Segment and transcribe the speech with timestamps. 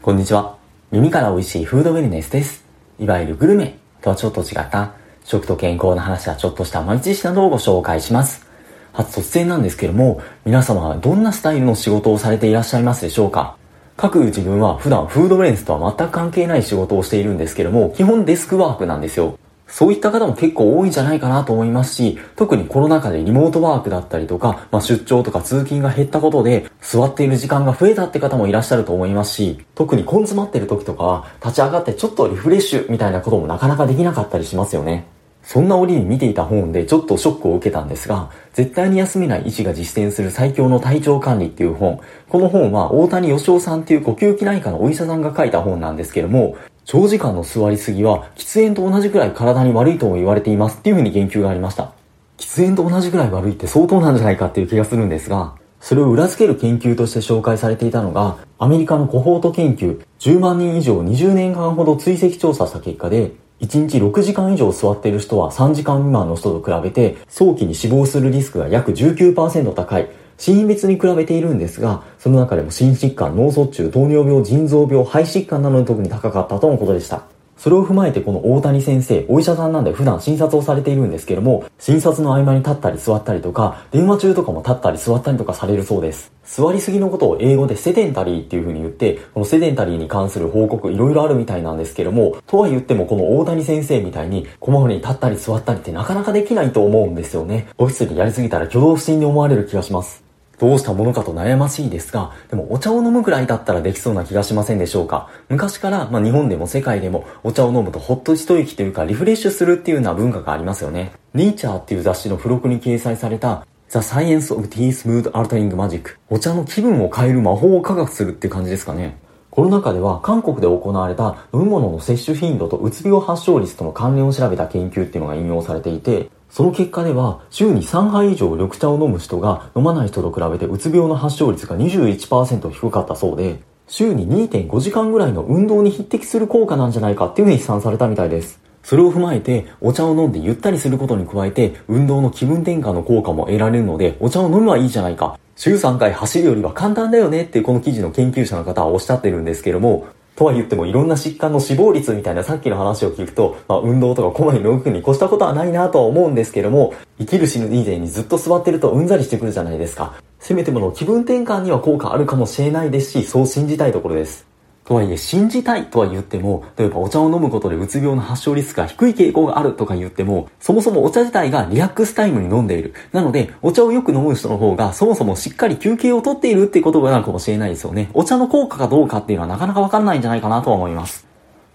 [0.00, 0.56] こんにちは。
[0.92, 2.64] 耳から美味しいフードウェルネスです。
[3.00, 4.92] いわゆるグルメとはちょっと違った
[5.24, 8.46] 食と健康の話やちょっとした毎日知などをご紹介します。
[8.92, 13.56] 初突然なんですけども、皆様はどんなスタイルの仕事をされていらっしゃいますでしょうか？
[13.96, 19.36] 各自分は普段フードウェルネスとは全く関係ない仕事をしているんですけども、基本デスクワークなんですよ。
[19.68, 35.06] そういった方も結構多いんじゃないかなと思いますし、特にコロナ禍でリモートワークだったりとか、まあ、出張とか通勤が減ったことで、座っている時間が増えたって方もいらっしゃると思いますし、特に根詰まってる時とかは、立ち上がってちょっとリフレッシュみたいなこともなかなかできなかったりしますよね。
[35.42, 42.00] そんな折に見ていた本でちょっとショックを受けたんですが、絶対に休めない医師が実践する最強の体調管理っていう本。
[42.28, 46.56] この本は大谷義夫さんっていう呼吸器内科のお医者さんが書いた本なんですけども、
[46.90, 51.92] 長時間の座りすぎは喫煙と同じくらい体に悪いとも言われていますっていうふうに言及がありました。
[52.38, 70.08] 喫煙と同じくらい悪いって相当なんじゃないかっていう気がするんですが、それを裏付ける研究として紹介されていたのが、アメリカのコホート研究、10万人以上20年間ほど追跡調査した結果で、1日6時間以上座っている人は3時間未満の人と比べて、早期に死亡するリスクが約19%高い、
[70.38, 77.24] 死因別に比べているんですが、その中でも心疾患、脳卒中、糖尿病、腎臓病、肺疾患などに特に高かったとのことでした。
[77.58, 86.30] それを踏まえてこの大谷先生、お医者さんなんで普段診察をされているんですけども、診察の合間に立ったり座ったりとか、電話中とかも立ったり座ったりとかされるそうです。
[86.44, 97.66] 座りすぎのことを英語でセデンタリーっていう風に言って、このセデンタリーに関する報告いろいろあるみたいなんですけども、とは言ってもこの大谷先生みたいに、こまめに立ったり座ったりってなかなかできないと思うんですよね。
[97.76, 100.27] オフィスにやりすぎたら挙動不審に思われる気がします。
[100.58, 105.28] どうしたものかと悩ましいですが、でもお茶を飲むくらいだったらできそうな気がしませんでしょうか？
[105.48, 111.12] 昔から、まあ、日本でも世界でもお茶を飲むとほっと一息というかリフレッシュするっていうような文化がありますよね。
[111.34, 119.18] ニーチャーっていう雑誌の付録に掲載された The Science of Tea Smooth Altering Magic お茶の気分を変える魔法を科学するって感じですかね。
[119.50, 138.60] コロナ禍では韓国で行われた飲み物の摂取頻度とうつ病発症率との関連を調べた研究っていうのが引用されていて、その結果では、週に3杯以上緑茶を飲む人が飲まない人と比べてうつ病の発症率が21%低かったそうで、週に2.5時間ぐらいの運動に匹敵する効果なんじゃないかっていうふうに試算されたみたいです。
[138.82, 145.38] それを踏まえて、お茶を飲んでゆったりすることに加えて、運動の気分転換の効果も得られるので、お茶を飲むはいいじゃないか。
[145.56, 150.06] 週3回走るよりは簡単だよねってこの記事の研究者の方はおっしゃってるんですけども、
[150.38, 160.14] とは言ってもいろんな疾患の死亡率みたいなさっきの話を聞くと、まあ、運動とかこまめに動くに越したことはないなとは思うんですけども、生きる死ぬ以前にずっと座ってるとうんざりしてくるじゃないですか。
[160.38, 164.46] せめてもの気分転換には効果あるかもしれないですし、そう信じたいところです。
[164.88, 172.94] とはいえ、信じたいとは言っても、例えばお茶を飲むことでうつ病の発症リスクが低い傾向があるとか言っても、そもそもお茶自体がリラックスタイムに飲んでいる。
[173.12, 178.08] なので、お茶をよく飲む人の方が、そもそもしっかり休憩をとっているっていうことなるかもしれないですよね。
[178.14, 181.26] お茶の効果がどうかっていうのはなかなかわかんないんじゃないかなとは思います。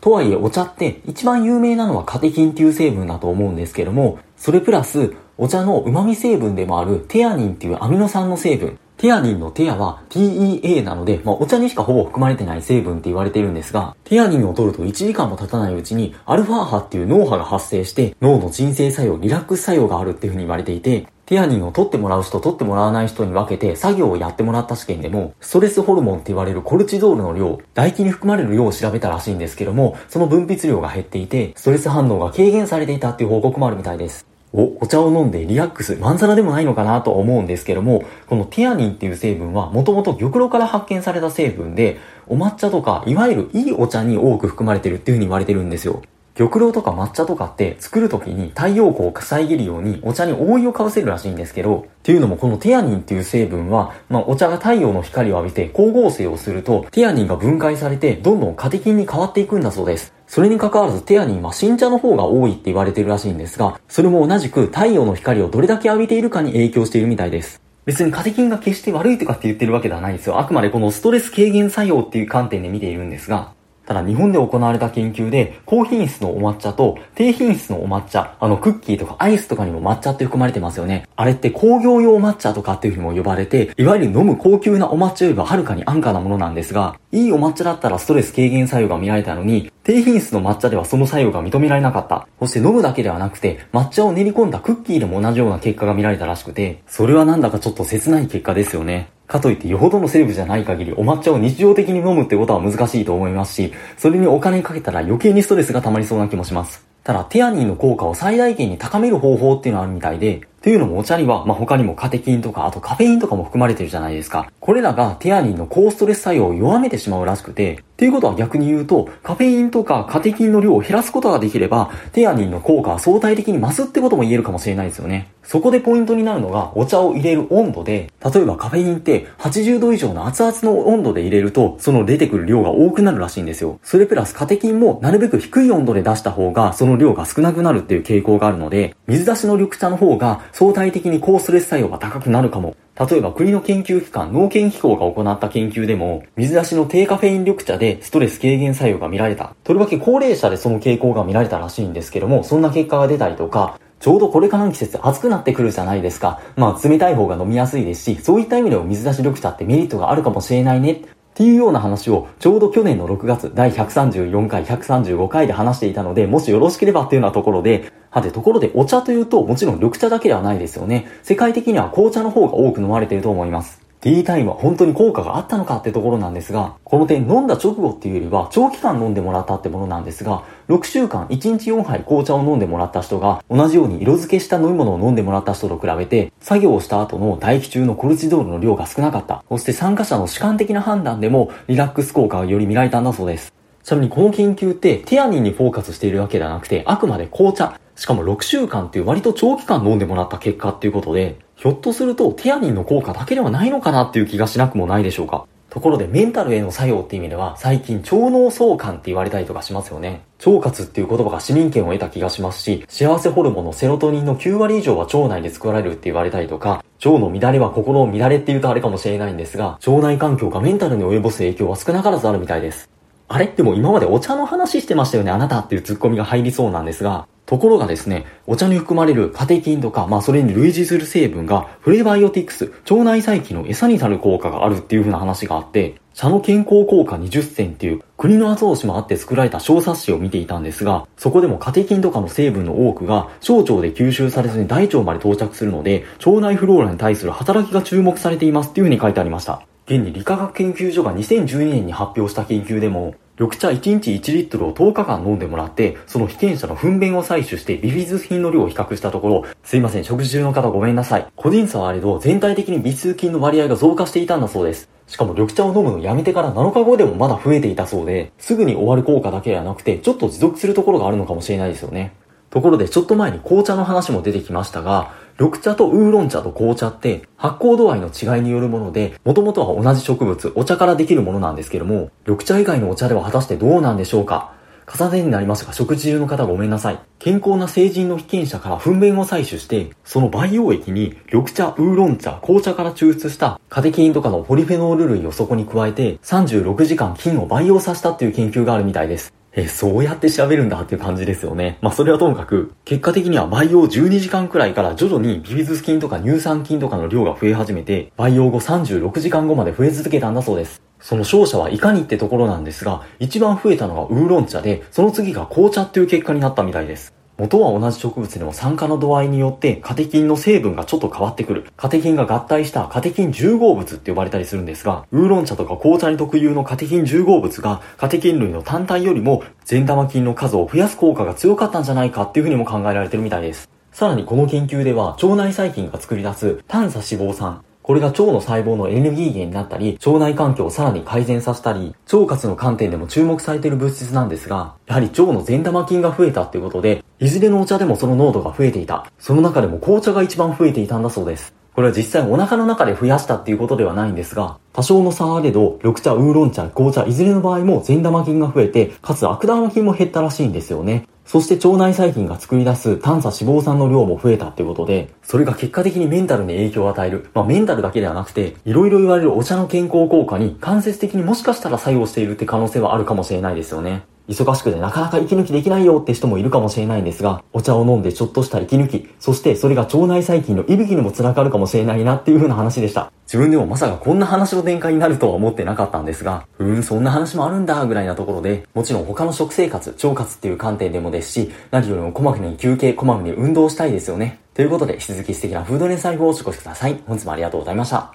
[0.02, 8.80] とはいえ、お茶って一番有名なのはカテキンっていう成分だと思うんですけども、それプラス、お茶の旨味成分でもあるテアニンっていうアミノ酸の成分。
[8.98, 34.33] テアニンのテアは TEA なので、まあ、お茶にしかほぼ含まれてない成分って言われているんですが、テアニンを取ると1時間も経たないうちに、アルファ波っていう脳波が発生して、脳の鎮静作用、リラックス作用があるっていうふうに言われていて、テアニンを取ってもらう人、取ってもらわない人に分けて作業をやってもらった試験でも、ストレスホルモンって言われるコルチゾールの量、唾液に含まれる量を調べたらしいんですけども、その分泌量が減っていて、ストレス反応が軽減されていたっていう報告もあるみたいです。
[34.54, 41.98] お、お茶を飲んでリラックス、まんざらでもないのかなと思うんですけども、このティアニンっていう成分はもともと玉露から発見された成分で、
[42.28, 46.04] お抹茶とか、いわゆるいいお茶に多く含まれてるっていう風に言われてるんですよ。
[46.36, 60.14] 玉露とか抹茶とかって作る時に太陽光を遮るようにお茶に覆いをかぶせるらしいんですけど、っていうのもこのテアニンっていう成分は、まあお茶が太陽の光を浴びて光合成をすると、テアニンが分解されてどんどんカテキンに変わっていくんだそうです。
[60.34, 67.62] それに関わらずテアニンは新茶の方が多いって言われてるらしいんですが、それも同じく太陽の光をどれだけ浴びているかに影響しているみたいです。
[67.86, 70.40] 別にカテキンが決して悪いとかって言ってるわけではないんですよ。
[70.40, 73.54] あくまでこのストレス軽減作用っていう観点で見ているんですが、
[73.86, 81.08] ただ日本で行われた研究で、高品質のお抹茶と低品質のお抹茶、あのクッキーとかアイスとかにも抹茶って含まれてますよね。
[81.16, 92.26] あれって工業用抹茶とかっていうふうにも呼ばれて、いわゆる飲む高級なお抹茶よりははるかに安価なものなんですが、いいお抹茶だったらストレス軽減作用が見られたのに、低品質の抹茶ではその作用が認められなかった。
[92.40, 99.10] そして飲むだけではなくて、抹茶を練り込んだクッキーでも同じような結果が見られたらしくて、それはなんだかちょっと切ない結果ですよね。
[99.28, 106.86] かといってよほどのセレブじゃない限りお抹茶を日常的に飲むってことは難しいと思いますし、それにお金かけたら余計にストレスが溜まりそうな気もします。
[107.04, 114.50] ただ、テアニンの効果を最大限に高める方法っていうのはあるみたいで、っていうのもお茶には、まあ、他にもカテキンとか、あとカフェインとかも含まれてるじゃないですか。
[114.62, 125.32] これらがテアニンの高ストレス作用を弱めてしまうらしくて、っていうことは逆に言うと、カフェインとかカテキンの量を減らすことができれば、テアニンの効果は相対的に増すってことも言えるかもしれないですよね。
[125.42, 133.80] そこでポイントになるのが、お茶を入れる温度で、例えばカフェインって80度以上の熱々の温度で入れると、その出てくる量が多くなるらしいんですよ。
[133.84, 142.76] それプラスカテキンもなるべく低い温度で出した方が、その量が少なくなるっていう傾向があるので、水出しの緑茶の方が相対的に高ストレス作用が高くなるかも。
[143.00, 149.56] 例えば国の研究機関農研機構が行った研究でも、水出しの低カフェイン緑茶でストレス軽減作用が見られた。
[149.64, 156.40] とりわけ高齢者でその傾向が見られたらしいんですけども、そんな結果が出たりとか、ちょうどこれからの季節暑くなってくるじゃないですか。
[156.56, 161.02] まあ冷たい方が飲みやすいですし、そういった意味でも水出し緑茶ってメリットがあるかもしれないね。
[161.34, 171.08] っていうような話をちょうど去年の6月第134回135回で話していたのでもしよろしければっていうようなところではてところでお茶というともちろん緑茶だけではないですよね。
[171.24, 173.83] 世界的には紅茶の方が多く飲まれていると思います。
[174.04, 189.46] ティータイムは本当に効果があったのかってところなんですが、この点飲んだ直後っていうよりは長期間飲んでもらったってものなんですが、6週間1日4杯紅茶を飲んでもらった人が同じように色付けした飲み物を飲んでもらった人と比べて、作業をした後の唾液中のコルチゾールの量が少なかった。
[189.48, 193.54] そして参加者の主観的な判断でもリラックス効果がより見られたんだそうです。
[193.84, 205.46] ちなみにこの研究ってテアニンにフォーカスしているわけではなくて、あくまで紅茶、しかも6週間っていう割と長期間飲んでもらった結果っていうことで、ひょっとするとテアニンの効果だけではないのかなっていう気がしなくもないでしょうか。
[205.70, 210.24] ところでメンタルへの作用っていう意味では最近腸脳相関って言われたりとかしますよね。
[210.46, 222.90] 腸活っていう言葉が市民権を得た気がしますし、幸せホルモンのセロトニンの9割以上は腸内で作られるって言われたりとか、腸の乱れは心の乱れって言うとあれかもしれないんですが、腸内環境がメンタルに及ぼす影響は少なからずあるみたいです。
[223.30, 223.48] あれ？
[223.48, 249.62] でも今までお茶の話してましたよね、あなたっていうツッコミが入りそうなんですが、ところがですね、お茶に含まれるカテキンとか、まあそれに類似する成分がフレバイオティクス、腸内細菌の餌になる効果があるっていう風な話があって、茶の健康効果20選っていう国の後押しもあって作られた小冊子を見ていたんですが、そこでもカテキンとかの成分の多くが小腸で吸収されずに大腸まで到着するので、腸内フローラに対する働きが注目されていますっていう風に書いてありました。
[249.86, 261.28] 現に理化学研究所が2012年に発表した研究でも、緑茶1日1リットルを10日間飲んでもらって、その被験者の糞便を採取してビフィズス菌の量を比較したところ、すいません、食事中の方ごめんなさい。
[261.36, 264.90] 個人差はあれど、全体的に微数菌の割合が増加していたんだそうです。
[265.08, 272.14] しかも緑茶を飲むのやめてから7日後でもまだ増えていたそうで、すぐに終わる効果だけではなくて、ちょっと持続するところがあるのかもしれないですよね。
[272.52, 284.54] ところでちょっと前に紅茶の話も出てきましたが、緑茶とウーロン茶と紅茶って発酵度合いの違いによるもので、もともとは同じ植物、お茶からできるものなんですけども、緑茶以外のお茶では果たしてどうなんでしょうか？
[284.86, 287.00] 重ねになりますが、食事中の方ごめんなさい。
[287.18, 299.34] 健康な成人の被験者から糞便を採取して、その培養液に緑茶、ウーロン茶、紅茶から抽出したカテキンとかのポリフェノール類をそこに加えて、36時間菌を培養させたっていう研究があるみたいです。
[299.56, 301.78] え、そうやって調べるんだっていう感じですよね。
[301.82, 310.82] まあそれはともかく、結果的には培養12時間くらいから徐々にビフィズス菌とか乳酸菌とかの量が増え始めて、培養後36時間後まで増え続けたんだそうです。
[311.00, 317.14] その勝者はいかにってところなんですが、一番増えたのがウーロン茶で、その次が紅茶っていう結果になったみたいです。
[317.40, 321.66] 元は同じ植物でも酸化の度合いによってカテキンの成分がちょっと変わってくる。
[321.76, 333.68] カテキンが合体したカテキン重合物って呼ばれたりするんですが、ウーロン茶とか紅茶に特有のカテキン重合物がカテキン類の単体よりも善玉菌の数を増やす効果が強かったんじゃないかっていうふうにも考えられてるみたいです。
[333.92, 349.12] さらにこの研究では腸内細菌が作り出す短鎖脂肪酸、これが腸の細胞のエネルギー源になったり、腸内環境をさらに改善させたり、腸活の観点でも注目されている物質なんですが、やはり腸の善玉菌が増えたっていうことで、いずれのお茶でもその濃度が増えていた。
[349.20, 351.54] その中でも紅茶が一番増えていたんだそうです。
[351.76, 361.08] これは実際お腹の中で増やしたっていうことではないんですが、多少の差あれど、緑茶、ウーロン茶、紅茶、いずれの場合も善玉菌が増えて、かつ悪玉菌も減ったらしいんですよね。
[361.34, 367.32] そして腸内細菌が作り出す炭鎖脂肪酸の量も増えたってことで、それが結果的にメンタルに影響を与える。
[367.34, 374.04] まあメンタルだけではなくて、いろいろ言われるお茶の健康効果に間接的にもしかしたら作用しているって可能性はあるかもしれないですよね。
[374.28, 383.12] 忙しくてなかなか息抜きできないよって人もいるかもしれないんですが、お茶を飲んでちょっとした息抜き、そしてそれが腸内細菌の息吹にも繋がるかもしれないなっていう風な話でした。
[383.26, 394.40] 自分でもまさかこんな話の展開になるとは思ってなかったんですが、うーん、そんな話もあるんだ、ぐらいなところで、もちろん他の食生活、腸活っていう観点でもですし、何よりもこまめに休憩、こまめに運動したいですよね。
[394.54, 397.02] ということで、引き続き素敵なフードレン財布をお過ごしください。
[397.08, 398.14] 本日もありがとうございました。